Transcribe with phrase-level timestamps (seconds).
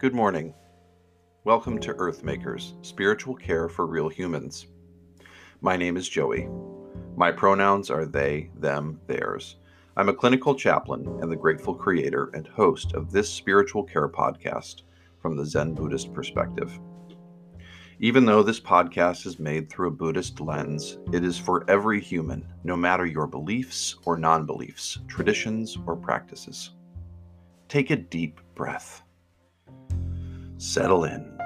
[0.00, 0.54] Good morning.
[1.44, 4.66] Welcome to Earthmakers, spiritual care for real humans.
[5.60, 6.48] My name is Joey.
[7.16, 9.56] My pronouns are they, them, theirs.
[9.98, 14.84] I'm a clinical chaplain and the grateful creator and host of this spiritual care podcast
[15.20, 16.80] from the Zen Buddhist perspective.
[17.98, 22.50] Even though this podcast is made through a Buddhist lens, it is for every human,
[22.64, 26.70] no matter your beliefs or non beliefs, traditions or practices.
[27.68, 29.02] Take a deep breath.
[30.60, 31.40] Settle in.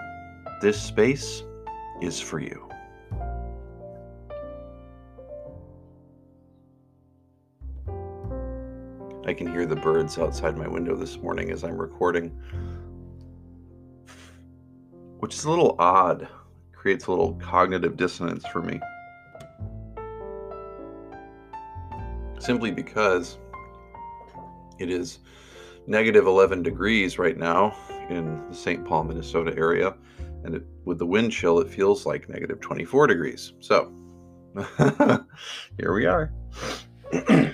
[0.60, 1.44] This space
[2.02, 2.68] is for you.
[9.24, 12.36] I can hear the birds outside my window this morning as I'm recording,
[15.20, 16.26] which is a little odd.
[16.72, 18.80] Creates a little cognitive dissonance for me.
[22.40, 23.38] Simply because
[24.80, 25.20] it is
[25.86, 27.76] negative 11 degrees right now
[28.10, 28.84] in the St.
[28.84, 29.94] Paul, Minnesota area.
[30.44, 33.52] And it, with the wind chill, it feels like negative 24 degrees.
[33.60, 33.92] So
[35.78, 36.32] here we are.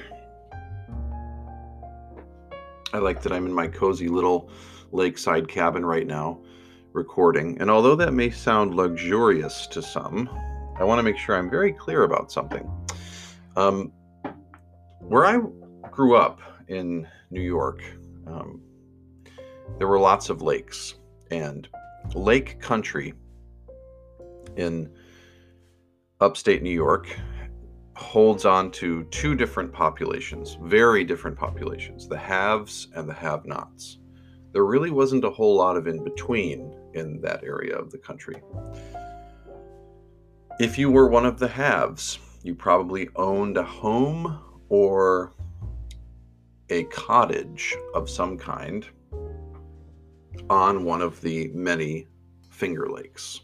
[2.92, 4.50] I like that I'm in my cozy little
[4.92, 6.40] lakeside cabin right now
[6.92, 7.60] recording.
[7.60, 10.28] And although that may sound luxurious to some,
[10.78, 12.68] I want to make sure I'm very clear about something.
[13.56, 13.92] Um,
[15.00, 15.38] where I
[15.90, 17.82] grew up in New York,
[18.26, 18.60] um,
[19.78, 20.94] there were lots of lakes,
[21.30, 21.68] and
[22.14, 23.14] lake country
[24.56, 24.90] in
[26.20, 27.16] upstate New York
[27.96, 33.98] holds on to two different populations, very different populations the haves and the have nots.
[34.52, 38.42] There really wasn't a whole lot of in between in that area of the country.
[40.58, 45.32] If you were one of the haves, you probably owned a home or
[46.70, 48.86] a cottage of some kind
[50.50, 52.08] on one of the many
[52.50, 53.40] Finger Lakes.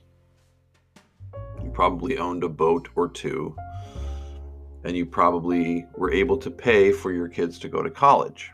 [1.62, 3.56] You probably owned a boat or two
[4.84, 8.53] and you probably were able to pay for your kids to go to college.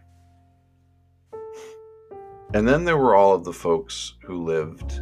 [2.55, 5.01] And then there were all of the folks who lived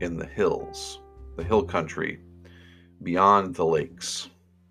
[0.00, 1.00] in the hills,
[1.36, 2.20] the hill country,
[3.02, 4.30] beyond the lakes.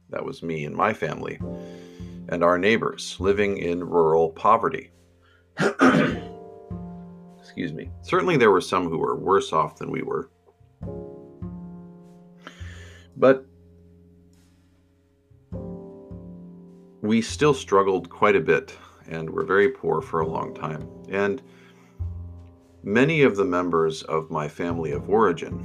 [0.10, 1.40] That was me and my family,
[2.30, 4.92] and our neighbors living in rural poverty.
[7.58, 7.90] Excuse me.
[8.04, 10.30] Certainly, there were some who were worse off than we were.
[13.18, 13.48] But
[17.02, 20.88] we still struggled quite a bit and were very poor for a long time.
[21.10, 21.42] And
[22.84, 25.60] many of the members of my family of origin,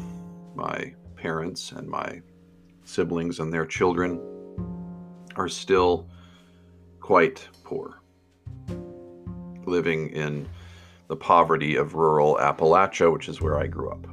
[0.55, 2.23] my parents and my
[2.85, 4.19] siblings and their children,
[5.37, 6.09] are still
[7.01, 8.01] quite poor,
[9.67, 10.49] living in
[11.13, 14.07] the poverty of rural Appalachia, which is where I grew up.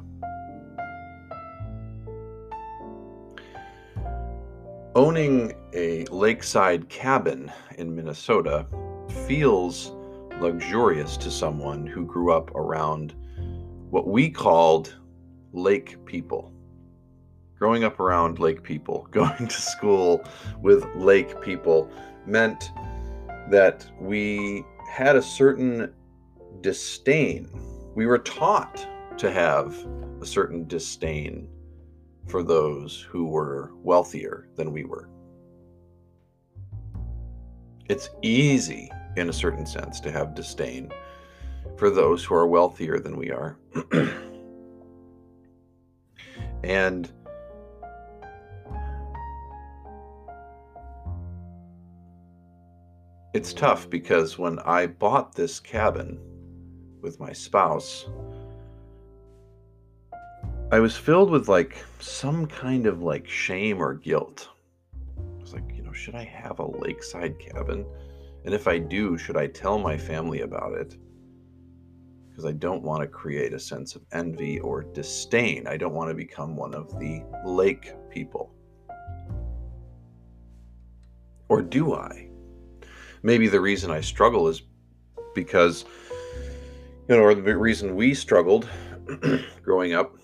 [4.94, 8.66] Owning a lakeside cabin in Minnesota
[9.26, 9.92] feels
[10.40, 13.14] luxurious to someone who grew up around
[13.88, 14.94] what we called
[15.54, 16.52] lake people.
[17.58, 20.22] Growing up around lake people, going to school
[20.60, 21.90] with lake people
[22.26, 22.72] meant
[23.48, 25.94] that we had a certain
[26.60, 27.48] disdain.
[27.94, 28.86] We were taught
[29.18, 29.76] to have
[30.20, 31.48] a certain disdain
[32.26, 35.08] for those who were wealthier than we were.
[37.88, 40.92] It's easy, in a certain sense, to have disdain
[41.76, 43.58] for those who are wealthier than we are.
[46.62, 47.10] and
[53.34, 56.20] it's tough because when I bought this cabin
[57.02, 58.06] with my spouse,
[60.72, 64.48] I was filled with like some kind of like shame or guilt.
[65.18, 67.84] I was like, you know, should I have a lakeside cabin?
[68.44, 70.96] And if I do, should I tell my family about it?
[72.28, 75.66] Because I don't want to create a sense of envy or disdain.
[75.66, 78.54] I don't want to become one of the lake people.
[81.48, 82.28] Or do I?
[83.22, 84.62] Maybe the reason I struggle is
[85.34, 85.84] because,
[87.10, 88.68] you know, or the reason we struggled
[89.64, 90.14] growing up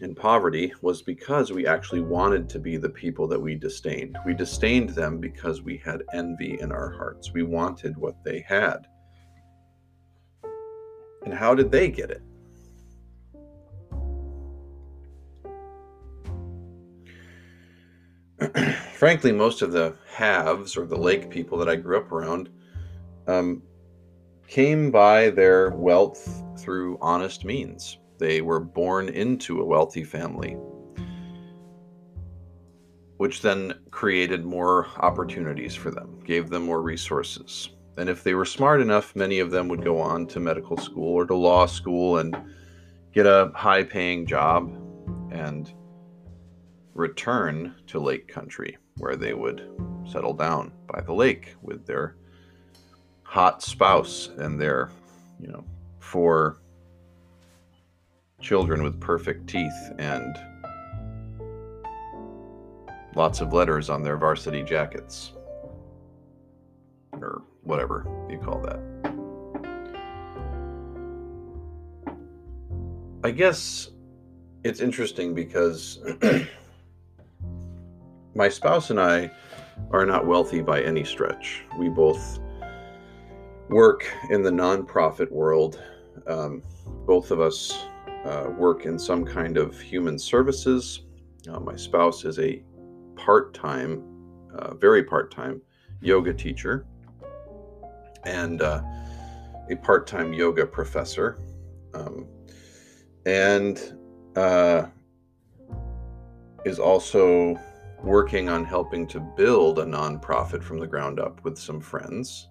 [0.00, 4.16] in poverty was because we actually wanted to be the people that we disdained.
[4.24, 7.34] We disdained them because we had envy in our hearts.
[7.34, 8.86] We wanted what they had.
[11.26, 12.22] And how did they get it?
[18.94, 22.48] Frankly, most of the haves or the lake people that I grew up around
[23.26, 23.62] um,
[24.48, 27.98] came by their wealth through honest means.
[28.18, 30.56] They were born into a wealthy family,
[33.16, 37.70] which then created more opportunities for them, gave them more resources.
[37.96, 41.14] And if they were smart enough, many of them would go on to medical school
[41.14, 42.36] or to law school and
[43.12, 44.72] get a high paying job
[45.30, 45.72] and
[46.94, 49.68] return to lake country where they would
[50.06, 52.16] settle down by the lake with their
[53.34, 54.92] hot spouse and their,
[55.40, 55.64] you know,
[55.98, 56.58] four
[58.40, 60.38] children with perfect teeth and
[63.16, 65.32] lots of letters on their varsity jackets
[67.14, 68.78] or whatever you call that.
[73.24, 73.90] I guess
[74.62, 75.98] it's interesting because
[78.36, 79.28] my spouse and I
[79.90, 81.64] are not wealthy by any stretch.
[81.76, 82.38] We both
[83.68, 85.82] work in the nonprofit world.
[86.26, 86.62] Um,
[87.06, 87.86] both of us
[88.24, 91.02] uh, work in some kind of human services.
[91.48, 92.62] Uh, my spouse is a
[93.16, 94.02] part time,
[94.54, 95.60] uh, very part time
[96.00, 96.86] yoga teacher
[98.24, 98.82] and uh,
[99.70, 101.38] a part time yoga professor.
[101.94, 102.26] Um,
[103.26, 103.96] and
[104.36, 104.86] uh,
[106.64, 107.58] is also
[108.02, 112.48] working on helping to build a nonprofit from the ground up with some friends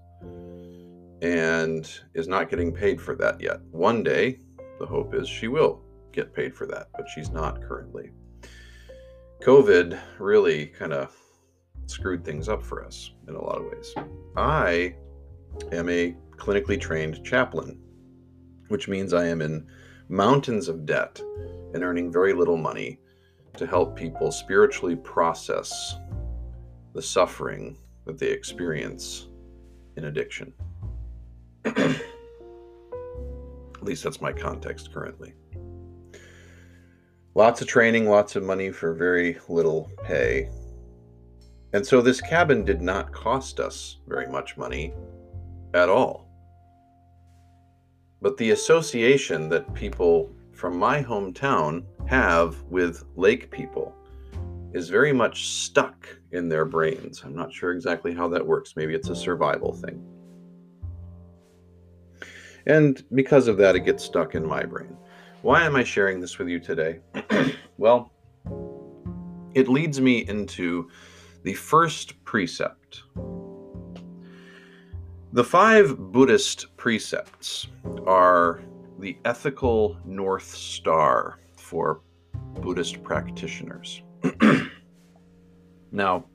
[1.23, 3.61] and is not getting paid for that yet.
[3.71, 4.39] One day,
[4.77, 5.81] the hope is she will
[6.11, 8.11] get paid for that, but she's not currently.
[9.41, 11.15] COVID really kind of
[11.85, 13.93] screwed things up for us in a lot of ways.
[14.35, 14.95] I
[15.71, 17.79] am a clinically trained chaplain,
[18.67, 19.65] which means I am in
[20.09, 21.21] mountains of debt
[21.73, 22.99] and earning very little money
[23.55, 25.95] to help people spiritually process
[26.93, 29.27] the suffering that they experience
[29.95, 30.53] in addiction.
[31.65, 32.03] At
[33.81, 35.33] least that's my context currently.
[37.35, 40.49] Lots of training, lots of money for very little pay.
[41.73, 44.93] And so this cabin did not cost us very much money
[45.73, 46.29] at all.
[48.21, 53.95] But the association that people from my hometown have with lake people
[54.73, 57.23] is very much stuck in their brains.
[57.25, 58.75] I'm not sure exactly how that works.
[58.75, 60.01] Maybe it's a survival thing.
[62.65, 64.95] And because of that, it gets stuck in my brain.
[65.41, 66.99] Why am I sharing this with you today?
[67.77, 68.11] well,
[69.53, 70.89] it leads me into
[71.43, 73.03] the first precept
[75.33, 77.65] the five Buddhist precepts
[78.05, 78.61] are
[78.99, 82.01] the ethical North Star for
[82.61, 84.03] Buddhist practitioners.
[85.91, 86.25] now,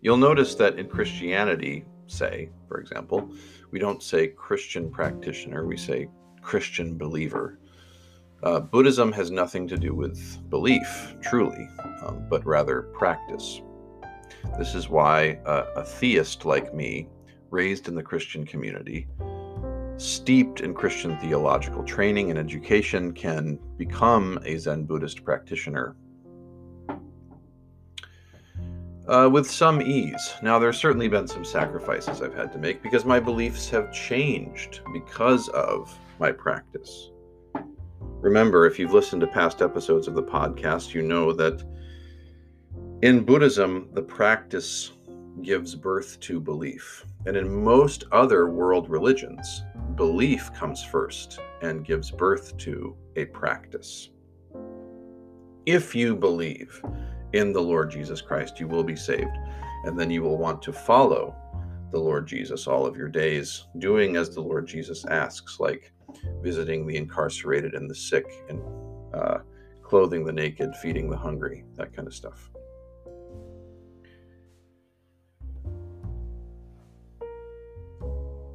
[0.00, 3.30] you'll notice that in Christianity, say, for example,
[3.70, 6.08] we don't say Christian practitioner, we say
[6.42, 7.58] Christian believer.
[8.42, 11.68] Uh, Buddhism has nothing to do with belief, truly,
[12.02, 13.60] um, but rather practice.
[14.58, 17.08] This is why uh, a theist like me
[17.50, 19.06] raised in the Christian community,
[19.98, 25.96] steeped in Christian theological training and education, can become a Zen Buddhist practitioner
[29.10, 30.34] uh, with some ease.
[30.40, 34.80] Now, there's certainly been some sacrifices I've had to make because my beliefs have changed
[34.92, 37.10] because of my practice.
[38.20, 41.62] Remember, if you've listened to past episodes of the podcast, you know that
[43.02, 44.92] in Buddhism, the practice
[45.42, 47.04] gives birth to belief.
[47.26, 49.64] And in most other world religions,
[49.96, 54.10] belief comes first and gives birth to a practice.
[55.66, 56.80] If you believe
[57.32, 59.36] in the Lord Jesus Christ, you will be saved.
[59.84, 61.34] And then you will want to follow
[61.90, 65.92] the Lord Jesus all of your days, doing as the Lord Jesus asks, like
[66.42, 68.60] visiting the incarcerated and the sick, and
[69.14, 69.38] uh,
[69.82, 72.50] clothing the naked, feeding the hungry, that kind of stuff.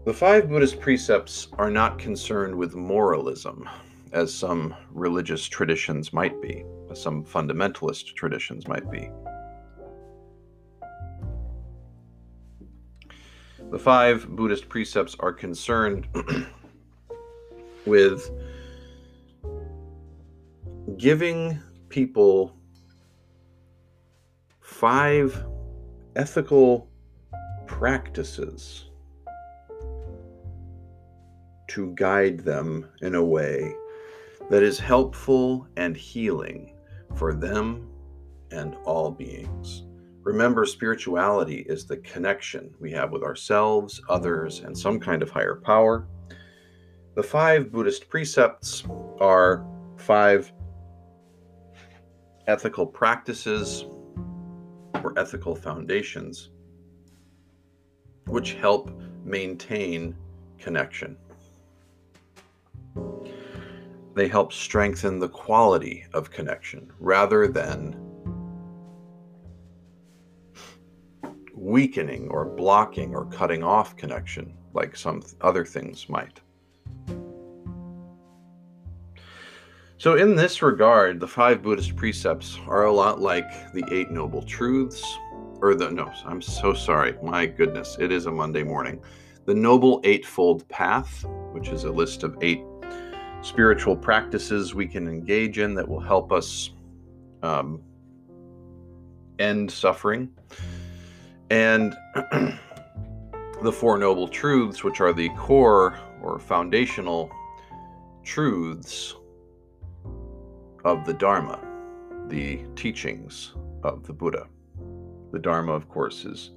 [0.05, 3.67] The five Buddhist precepts are not concerned with moralism,
[4.15, 9.11] as some religious traditions might be, as some fundamentalist traditions might be.
[13.71, 16.07] The five Buddhist precepts are concerned
[17.85, 18.31] with
[20.97, 22.55] giving people
[24.61, 25.45] five
[26.15, 26.87] ethical
[27.67, 28.85] practices
[31.67, 33.75] to guide them in a way
[34.49, 36.73] that is helpful and healing
[37.15, 37.89] for them
[38.51, 39.83] and all beings.
[40.21, 45.55] Remember, spirituality is the connection we have with ourselves, others, and some kind of higher
[45.55, 46.07] power.
[47.15, 48.83] the five Buddhist precepts
[49.19, 49.65] are
[49.97, 50.51] five
[52.47, 53.85] ethical practices
[55.03, 56.49] or ethical foundations
[58.27, 58.91] which help
[59.23, 60.15] maintain
[60.57, 61.15] connection.
[64.15, 67.97] They help strengthen the quality of connection rather than
[71.53, 76.39] weakening or blocking or cutting off connection like some other things might.
[79.97, 84.43] So, in this regard, the five Buddhist precepts are a lot like the Eight Noble
[84.43, 85.03] Truths,
[85.61, 87.15] or the, no, I'm so sorry.
[87.21, 89.01] My goodness, it is a Monday morning.
[89.45, 92.61] The Noble Eightfold Path, which is a list of eight
[93.45, 96.71] spiritual practices we can engage in that will help us
[97.43, 97.79] um,
[99.37, 100.27] end suffering.
[101.51, 101.95] And
[103.61, 107.31] the Four Noble Truths, which are the core or foundational
[108.23, 109.13] truths
[110.83, 111.59] of the Dharma,
[112.27, 114.47] the teachings of the Buddha.
[115.31, 116.49] The Dharma, of course, is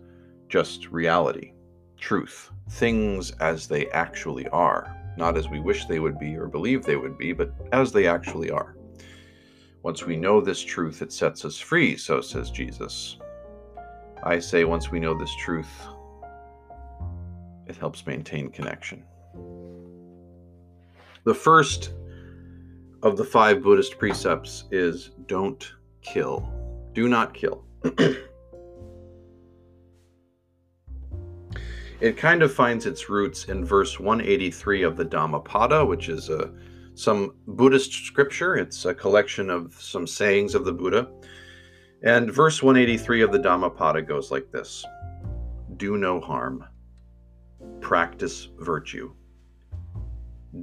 [0.49, 1.53] just reality,
[1.99, 6.85] truth, things as they actually are, not as we wish they would be or believe
[6.85, 8.77] they would be, but as they actually are.
[9.83, 13.19] Once we know this truth, it sets us free, so says Jesus.
[14.23, 15.71] I say, once we know this truth,
[17.67, 19.05] it helps maintain connection.
[21.25, 21.93] The first
[23.03, 25.73] of the five Buddhist precepts is don't
[26.03, 26.49] kill.
[26.93, 27.65] Do not kill.
[32.01, 36.53] it kind of finds its roots in verse 183 of the Dhammapada, which is a
[36.95, 38.57] some Buddhist scripture.
[38.57, 41.09] It's a collection of some sayings of the Buddha.
[42.03, 44.85] And verse 183 of the Dhammapada goes like this
[45.77, 46.65] Do no harm,
[47.81, 49.13] practice virtue,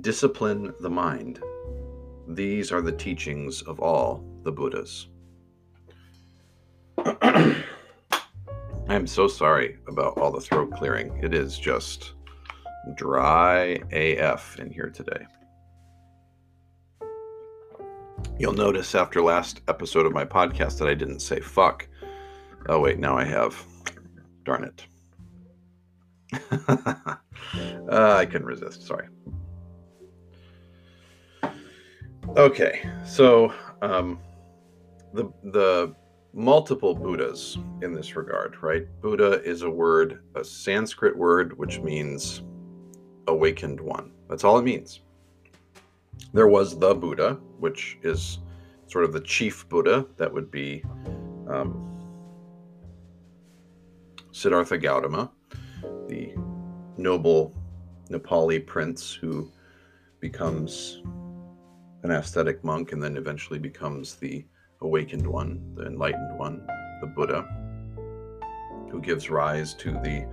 [0.02, 1.42] discipline the mind
[2.28, 5.08] these are the teachings of all the Buddhas.
[8.88, 11.18] I'm so sorry about all the throat clearing.
[11.24, 12.14] It is just
[12.96, 15.26] dry AF in here today.
[18.38, 21.88] You'll notice after last episode of my podcast that I didn't say fuck.
[22.70, 23.66] Oh, wait, now I have.
[24.44, 24.86] Darn it.
[26.70, 27.18] uh,
[27.90, 28.84] I couldn't resist.
[28.84, 29.08] Sorry.
[32.38, 33.52] Okay, so
[33.82, 34.20] um,
[35.14, 35.96] the the
[36.36, 38.86] multiple Buddhas in this regard, right?
[39.02, 42.44] Buddha is a word, a Sanskrit word, which means
[43.28, 44.12] awakened one.
[44.30, 45.00] That's all it means.
[46.34, 48.40] There was the Buddha, which is
[48.88, 50.06] sort of the chief Buddha.
[50.18, 50.84] That would be
[51.48, 51.82] um,
[54.32, 55.32] Siddhartha Gautama,
[56.10, 56.34] the
[56.98, 57.56] noble
[58.10, 59.50] Nepali prince who
[60.20, 61.02] becomes
[62.04, 64.46] an ascetic monk and then eventually becomes the
[64.82, 66.66] awakened one, the enlightened one,
[67.02, 67.48] the Buddha,
[68.90, 70.28] who gives rise to the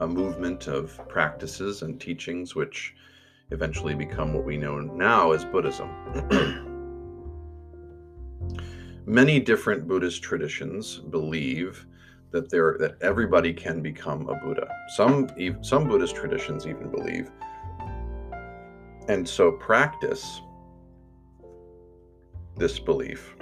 [0.00, 2.94] a movement of practices and teachings which
[3.50, 5.88] eventually become what we know now as Buddhism.
[9.06, 11.86] Many different Buddhist traditions believe
[12.30, 14.68] that there that everybody can become a Buddha.
[14.96, 15.28] Some
[15.62, 17.30] some Buddhist traditions even believe.
[19.08, 20.42] And so practice
[22.56, 23.34] this belief.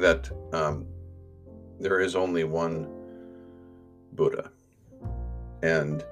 [0.00, 0.86] That um,
[1.78, 2.88] there is only one
[4.14, 4.50] Buddha,
[5.62, 6.02] and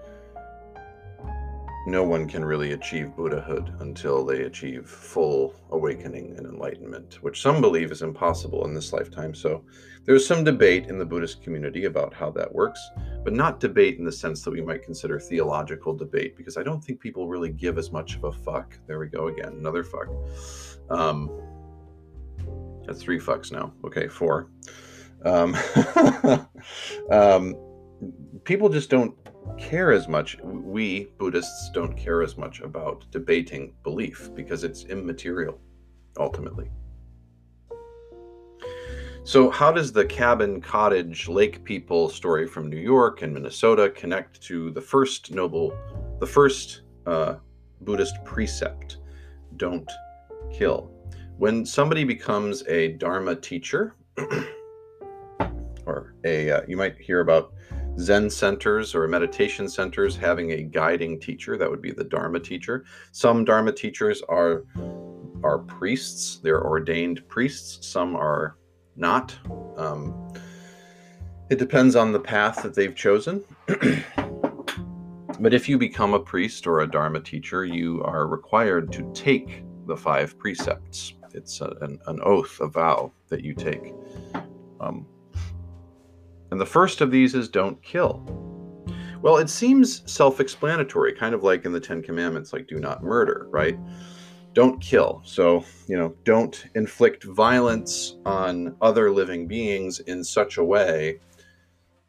[1.86, 7.62] no one can really achieve Buddhahood until they achieve full awakening and enlightenment, which some
[7.62, 9.34] believe is impossible in this lifetime.
[9.34, 9.64] So
[10.04, 12.80] there's some debate in the Buddhist community about how that works,
[13.24, 16.84] but not debate in the sense that we might consider theological debate, because I don't
[16.84, 18.78] think people really give as much of a fuck.
[18.86, 20.08] There we go again, another fuck.
[20.90, 21.30] Um,
[22.88, 23.74] that's three fucks now.
[23.84, 24.48] Okay, four.
[25.26, 25.54] Um,
[27.10, 27.54] um,
[28.44, 29.14] people just don't
[29.58, 30.38] care as much.
[30.42, 35.60] We Buddhists don't care as much about debating belief because it's immaterial
[36.18, 36.70] ultimately.
[39.24, 44.40] So, how does the cabin, cottage, lake people story from New York and Minnesota connect
[44.44, 45.76] to the first noble,
[46.20, 47.34] the first uh,
[47.82, 48.96] Buddhist precept?
[49.56, 49.90] Don't
[50.50, 50.97] kill.
[51.38, 53.94] When somebody becomes a Dharma teacher,
[55.86, 57.52] or a, uh, you might hear about
[58.00, 61.56] Zen centers or meditation centers having a guiding teacher.
[61.56, 62.84] That would be the Dharma teacher.
[63.12, 64.64] Some Dharma teachers are
[65.44, 68.58] are priests, they're ordained priests, some are
[68.96, 69.36] not.
[69.76, 70.32] Um,
[71.50, 73.44] it depends on the path that they've chosen.
[75.38, 79.62] but if you become a priest or a Dharma teacher, you are required to take
[79.86, 81.14] the five precepts.
[81.38, 83.94] It's a, an, an, oath, a vow that you take.
[84.80, 85.06] Um,
[86.50, 88.22] and the first of these is don't kill.
[89.22, 93.02] Well, it seems self explanatory, kind of like in the Ten Commandments, like do not
[93.02, 93.78] murder, right?
[94.52, 95.22] Don't kill.
[95.24, 101.20] So, you know, don't inflict violence on other living beings in such a way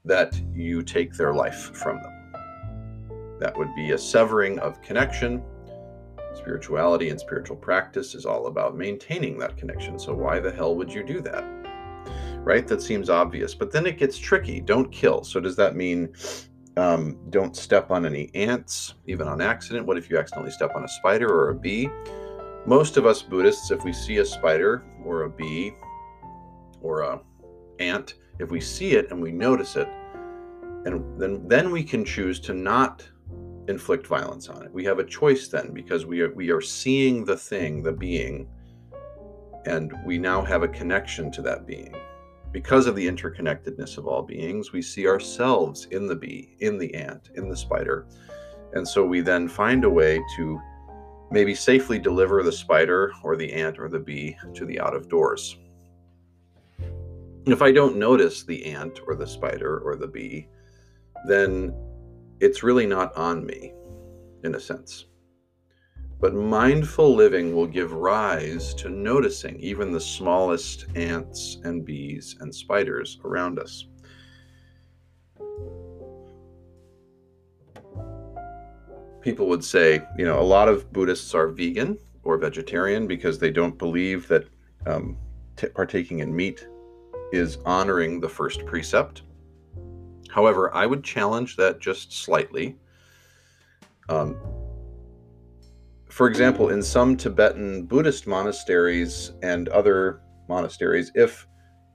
[0.06, 3.38] that you take their life from them.
[3.40, 5.44] That would be a severing of connection.
[6.36, 9.98] Spirituality and spiritual practice is all about maintaining that connection.
[10.00, 11.44] So, why the hell would you do that?
[12.38, 12.68] Right?
[12.68, 13.54] That seems obvious.
[13.54, 14.62] But then it gets tricky.
[14.62, 15.24] Don't kill.
[15.24, 16.14] So, does that mean
[16.78, 19.86] um, don't step on any ants, even on accident?
[19.86, 21.90] What if you accidentally step on a spider or a bee?
[22.66, 25.74] Most of us Buddhists, if we see a spider or a bee
[26.82, 27.20] or a
[27.80, 29.88] ant, if we see it and we notice it,
[30.86, 33.08] and then then we can choose to not
[33.70, 34.74] inflict violence on it.
[34.74, 38.50] We have a choice then because we are we are seeing the thing, the being,
[39.66, 41.96] and we now have a connection to that being.
[42.52, 46.94] Because of the interconnectedness of all beings, we see ourselves in the bee, in the
[46.96, 48.08] ant, in the spider.
[48.74, 50.60] And so we then find a way to
[51.30, 55.10] maybe safely deliver the spider or the ant or the bee to the out of
[55.10, 55.58] doors.
[57.46, 60.48] If I don't notice the ant or the spider or the bee,
[61.28, 61.72] then
[62.40, 63.74] it's really not on me,
[64.44, 65.06] in a sense.
[66.20, 72.54] But mindful living will give rise to noticing even the smallest ants and bees and
[72.54, 73.86] spiders around us.
[79.22, 83.52] People would say, you know, a lot of Buddhists are vegan or vegetarian because they
[83.52, 84.48] don't believe that
[84.88, 85.18] um,
[85.56, 86.68] t- partaking in meat
[87.32, 89.24] is honoring the first precept.
[90.30, 92.78] However, I would challenge that just slightly.
[94.10, 94.38] Um,
[96.10, 101.48] for example, in some Tibetan Buddhist monasteries and other monasteries, if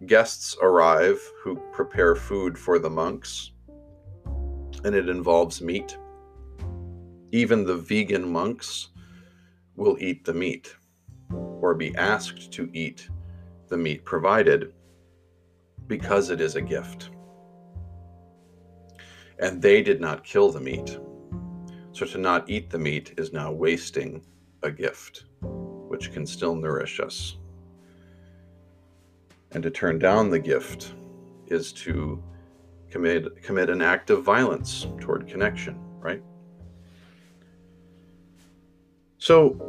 [0.06, 3.52] guests arrive who prepare food for the monks
[4.84, 5.96] and it involves meat,
[7.32, 8.88] even the vegan monks
[9.76, 10.74] will eat the meat
[11.32, 13.08] or be asked to eat
[13.68, 14.72] the meat provided
[15.86, 17.10] because it is a gift
[19.38, 20.98] and they did not kill the meat.
[21.92, 24.24] So to not eat the meat is now wasting
[24.62, 27.36] a gift, which can still nourish us.
[29.52, 30.94] And to turn down the gift
[31.46, 32.22] is to
[32.90, 36.22] commit, commit an act of violence toward connection, right?
[39.18, 39.60] So,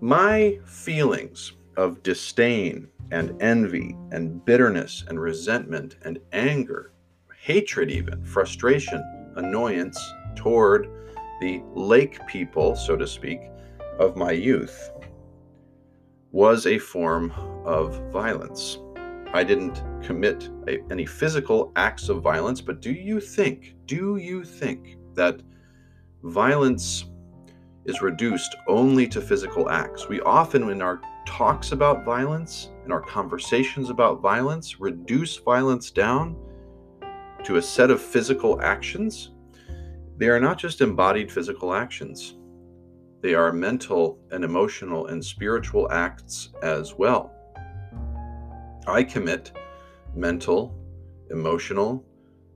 [0.00, 6.91] my feelings of disdain and envy and bitterness and resentment and anger
[7.42, 9.02] hatred, even frustration,
[9.34, 9.98] annoyance
[10.36, 10.88] toward
[11.40, 13.40] the lake people, so to speak,
[13.98, 14.92] of my youth
[16.30, 17.32] was a form
[17.66, 18.78] of violence.
[19.34, 24.44] I didn't commit a, any physical acts of violence, but do you think, do you
[24.44, 25.42] think that
[26.22, 27.06] violence
[27.86, 30.08] is reduced only to physical acts?
[30.08, 36.36] We often, in our talks about violence, in our conversations about violence, reduce violence down
[37.44, 39.30] to a set of physical actions,
[40.16, 42.36] they are not just embodied physical actions,
[43.22, 47.32] they are mental and emotional and spiritual acts as well.
[48.86, 49.52] I commit
[50.14, 50.76] mental,
[51.30, 52.04] emotional,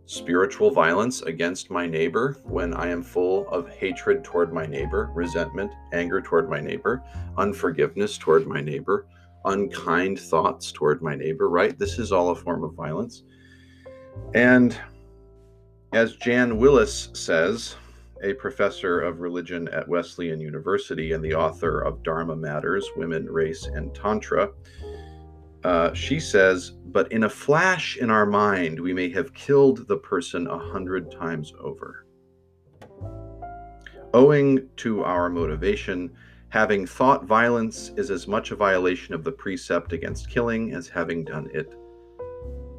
[0.07, 5.72] spiritual violence against my neighbor when I am full of hatred toward my neighbor, resentment,
[5.92, 7.03] anger toward my neighbor,
[7.37, 9.07] unforgiveness toward my neighbor,
[9.44, 11.79] unkind thoughts toward my neighbor, right?
[11.79, 13.22] This is all a form of violence.
[14.35, 14.79] And
[15.92, 17.76] as Jan Willis says,
[18.22, 23.66] a professor of religion at Wesleyan University and the author of Dharma Matters Women, Race,
[23.66, 24.50] and Tantra,
[25.64, 29.96] uh, she says, But in a flash in our mind, we may have killed the
[29.96, 32.07] person a hundred times over.
[34.14, 36.12] Owing to our motivation,
[36.50, 41.24] having thought violence is as much a violation of the precept against killing as having
[41.24, 41.72] done it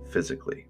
[0.10, 0.67] physically.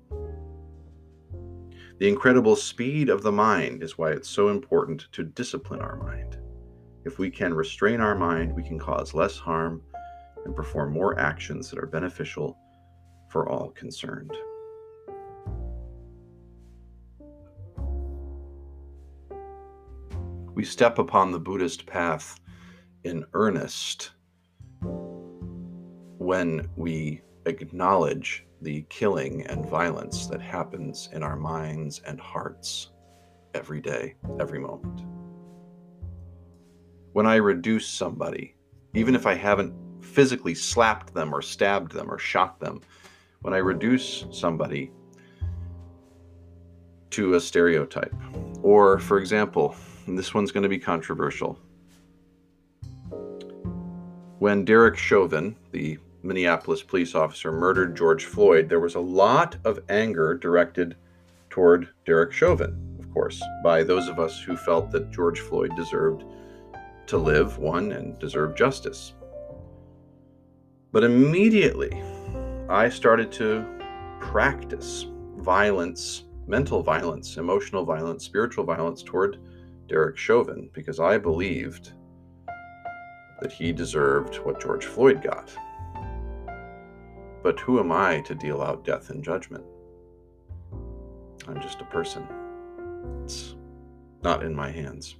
[2.00, 6.38] The incredible speed of the mind is why it's so important to discipline our mind.
[7.06, 9.82] If we can restrain our mind, we can cause less harm
[10.46, 12.56] and perform more actions that are beneficial
[13.30, 14.32] for all concerned.
[20.54, 22.40] We step upon the Buddhist path
[23.06, 24.12] in earnest
[26.20, 32.92] when we acknowledge the killing and violence that happens in our minds and hearts
[33.54, 35.02] every day, every moment.
[37.14, 38.56] When I reduce somebody,
[38.94, 42.82] even if I haven't physically slapped them or stabbed them or shot them,
[43.42, 44.92] when I reduce somebody
[47.12, 48.14] to a stereotype,
[48.62, 49.76] or for example,
[50.08, 51.60] this one's going to be controversial.
[54.40, 59.80] When Derek Chauvin, the Minneapolis police officer, murdered George Floyd, there was a lot of
[59.88, 60.98] anger directed
[61.50, 66.26] toward Derek Chauvin, of course, by those of us who felt that George Floyd deserved
[67.08, 69.14] to live, one, and deserved justice.
[70.92, 72.04] But immediately,
[72.68, 73.66] I started to
[74.20, 75.06] practice
[75.38, 79.40] violence, mental violence, emotional violence, spiritual violence toward
[79.88, 81.94] Derek Chauvin because I believed
[83.40, 85.56] that he deserved what George Floyd got.
[87.48, 89.64] But who am I to deal out death and judgment?
[91.48, 92.28] I'm just a person.
[93.24, 93.56] It's
[94.22, 95.16] not in my hands.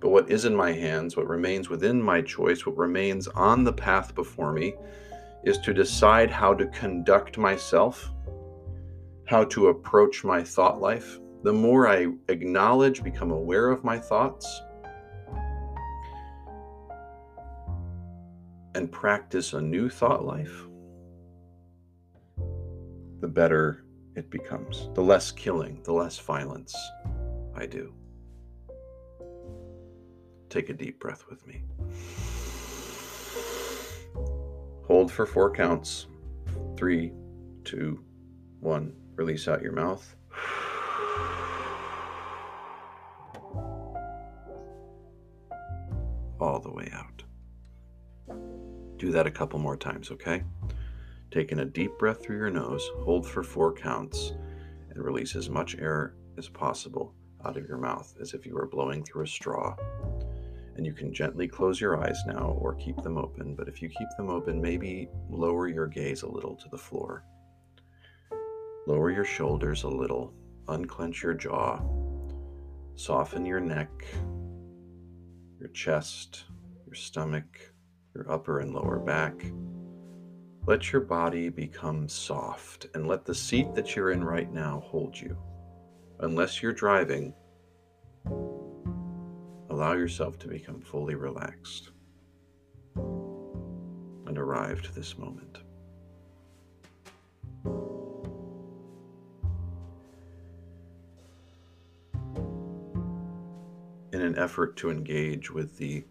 [0.00, 3.72] But what is in my hands, what remains within my choice, what remains on the
[3.72, 4.74] path before me,
[5.44, 8.10] is to decide how to conduct myself,
[9.26, 11.20] how to approach my thought life.
[11.44, 14.60] The more I acknowledge, become aware of my thoughts,
[18.74, 20.66] and practice a new thought life,
[23.30, 23.84] better
[24.16, 24.88] it becomes.
[24.94, 26.76] The less killing, the less violence
[27.54, 27.94] I do.
[30.48, 31.62] Take a deep breath with me.
[34.86, 36.06] Hold for four counts.
[36.76, 37.12] Three,
[37.64, 38.04] two,
[38.58, 38.96] one.
[39.14, 40.16] Release out your mouth.
[46.40, 47.22] All the way out.
[48.96, 50.42] Do that a couple more times, okay?
[51.30, 54.32] Taking a deep breath through your nose, hold for four counts,
[54.90, 57.14] and release as much air as possible
[57.44, 59.76] out of your mouth as if you were blowing through a straw
[60.80, 63.54] and you can gently close your eyes now or keep them open.
[63.54, 67.22] But if you keep them open, maybe lower your gaze a little to the floor.
[68.86, 70.32] Lower your shoulders a little,
[70.68, 71.82] unclench your jaw,
[72.94, 73.90] soften your neck,
[75.58, 76.44] your chest,
[76.86, 77.74] your stomach,
[78.14, 79.44] your upper and lower back.
[80.70, 85.20] Let your body become soft and let the seat that you're in right now hold
[85.20, 85.36] you.
[86.20, 87.34] Unless you're driving,
[89.68, 91.90] allow yourself to become fully relaxed
[92.94, 95.58] and arrive to this moment.
[104.12, 106.04] In an effort to engage with the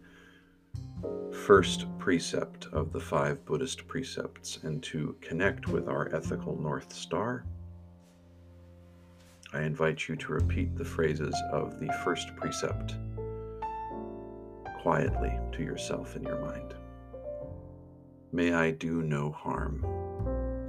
[1.50, 7.44] first precept of the five Buddhist precepts and to connect with our ethical North Star,
[9.52, 12.94] I invite you to repeat the phrases of the first precept
[14.80, 16.72] quietly to yourself in your mind.
[18.30, 19.84] May I do no harm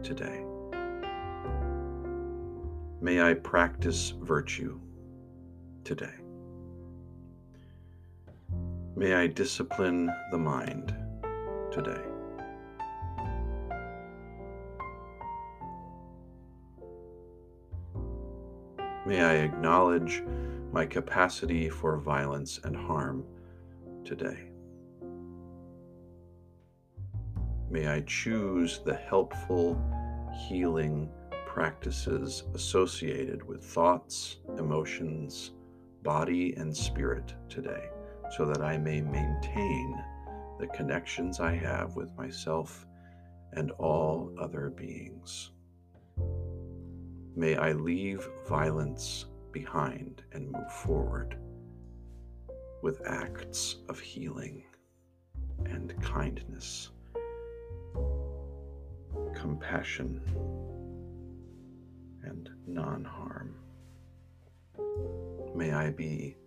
[0.01, 0.43] today.
[2.99, 4.79] May I practice virtue
[5.83, 6.20] today.
[8.95, 10.95] May I discipline the mind
[11.71, 12.01] today.
[19.05, 20.23] May I acknowledge
[20.71, 23.25] my capacity for violence and harm
[24.05, 24.51] today.
[27.69, 29.81] May I choose the helpful,
[30.47, 31.09] healing
[31.45, 35.51] practices associated with thoughts, emotions,
[36.03, 37.89] body, and spirit today,
[38.35, 40.03] so that I may maintain
[40.59, 42.85] the connections I have with myself
[43.53, 45.51] and all other beings.
[47.35, 51.37] May I leave violence behind and move forward
[52.81, 54.63] with acts of healing
[55.65, 56.89] and kindness,
[59.35, 60.21] compassion,
[62.23, 63.55] and non harm.
[65.55, 66.37] May I be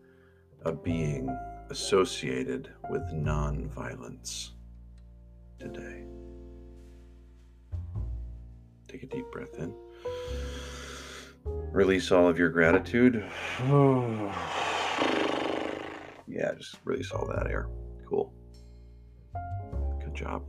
[0.65, 1.29] a being
[1.71, 4.53] associated with non violence
[5.59, 6.05] today.
[8.89, 9.75] Take a deep breath in.
[11.45, 13.25] Release all of your gratitude.
[16.29, 17.69] yeah, just release all that air.
[18.07, 18.33] Cool.
[20.01, 20.45] Good job.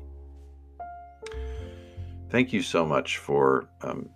[2.29, 4.09] Thank you so much for um,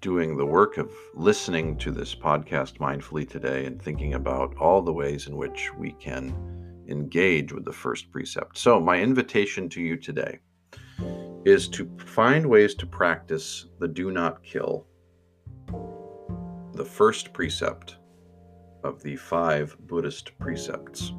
[0.00, 4.92] doing the work of listening to this podcast mindfully today and thinking about all the
[4.92, 8.58] ways in which we can engage with the first precept.
[8.58, 10.40] So, my invitation to you today
[11.44, 14.86] is to find ways to practice the do not kill,
[16.72, 17.96] the first precept
[18.82, 21.12] of the five Buddhist precepts.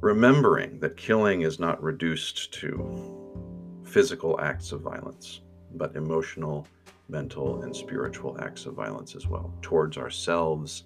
[0.00, 5.42] Remembering that killing is not reduced to physical acts of violence,
[5.74, 6.66] but emotional,
[7.12, 10.84] mental, and spiritual acts of violence as well, towards ourselves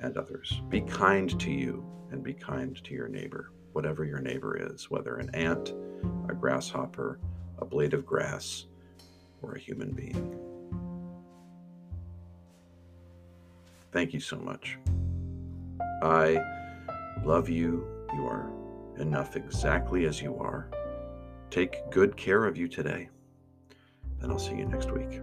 [0.00, 0.62] and others.
[0.68, 5.18] Be kind to you and be kind to your neighbor, whatever your neighbor is, whether
[5.18, 5.74] an ant,
[6.28, 7.20] a grasshopper,
[7.58, 8.66] a blade of grass,
[9.42, 10.38] or a human being.
[13.92, 14.78] Thank you so much.
[16.02, 16.40] I
[17.24, 17.86] love you.
[18.14, 18.50] You are
[18.98, 20.70] enough exactly as you are.
[21.50, 23.08] Take good care of you today,
[24.20, 25.20] and I'll see you next week.